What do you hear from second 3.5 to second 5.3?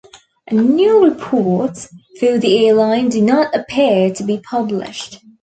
appear to be published.